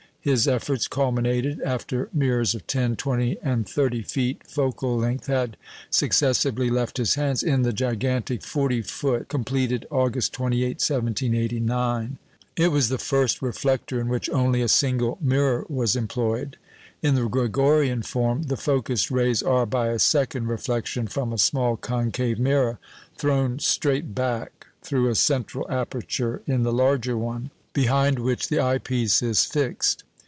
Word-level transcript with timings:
His 0.23 0.47
efforts 0.47 0.87
culminated, 0.87 1.59
after 1.63 2.07
mirrors 2.13 2.53
of 2.53 2.67
ten, 2.67 2.95
twenty, 2.95 3.39
and 3.41 3.67
thirty 3.67 4.03
feet 4.03 4.43
focal 4.45 4.95
length 4.95 5.25
had 5.25 5.57
successively 5.89 6.69
left 6.69 6.97
his 6.97 7.15
hands, 7.15 7.41
in 7.41 7.63
the 7.63 7.73
gigantic 7.73 8.43
forty 8.43 8.83
foot, 8.83 9.29
completed 9.29 9.87
August 9.89 10.31
28, 10.33 10.63
1789. 10.75 12.19
It 12.55 12.67
was 12.67 12.89
the 12.89 12.99
first 12.99 13.41
reflector 13.41 13.99
in 13.99 14.09
which 14.09 14.29
only 14.29 14.61
a 14.61 14.67
single 14.67 15.17
mirror 15.19 15.65
was 15.67 15.95
employed. 15.95 16.55
In 17.01 17.15
the 17.15 17.27
"Gregorian" 17.27 18.03
form, 18.03 18.43
the 18.43 18.57
focussed 18.57 19.09
rays 19.09 19.41
are, 19.41 19.65
by 19.65 19.87
a 19.87 19.97
second 19.97 20.49
reflection 20.49 21.07
from 21.07 21.33
a 21.33 21.39
small 21.39 21.77
concave 21.77 22.37
mirror, 22.37 22.77
thrown 23.17 23.57
straight 23.57 24.13
back 24.13 24.67
through 24.83 25.09
a 25.09 25.15
central 25.15 25.65
aperture 25.67 26.43
in 26.45 26.61
the 26.61 26.71
larger 26.71 27.17
one, 27.17 27.49
behind 27.73 28.19
which 28.19 28.49
the 28.49 28.61
eye 28.61 28.77
piece 28.77 29.23
is 29.23 29.45
fixed. 29.45 30.03